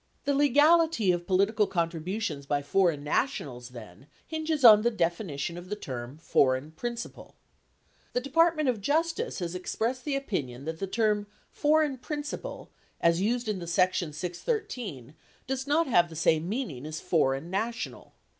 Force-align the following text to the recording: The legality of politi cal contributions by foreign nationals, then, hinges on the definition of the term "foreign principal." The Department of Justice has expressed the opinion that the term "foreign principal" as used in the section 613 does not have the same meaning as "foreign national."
The 0.25 0.33
legality 0.33 1.11
of 1.11 1.27
politi 1.27 1.55
cal 1.55 1.67
contributions 1.67 2.47
by 2.47 2.63
foreign 2.63 3.03
nationals, 3.03 3.69
then, 3.69 4.07
hinges 4.25 4.65
on 4.65 4.81
the 4.81 4.89
definition 4.89 5.59
of 5.59 5.69
the 5.69 5.75
term 5.75 6.17
"foreign 6.17 6.71
principal." 6.71 7.35
The 8.13 8.19
Department 8.21 8.67
of 8.67 8.81
Justice 8.81 9.37
has 9.37 9.53
expressed 9.53 10.03
the 10.03 10.15
opinion 10.15 10.65
that 10.65 10.79
the 10.79 10.87
term 10.87 11.27
"foreign 11.51 11.99
principal" 11.99 12.71
as 12.99 13.21
used 13.21 13.47
in 13.47 13.59
the 13.59 13.67
section 13.67 14.11
613 14.11 15.13
does 15.45 15.67
not 15.67 15.85
have 15.85 16.09
the 16.09 16.15
same 16.15 16.49
meaning 16.49 16.87
as 16.87 16.99
"foreign 16.99 17.51
national." 17.51 18.15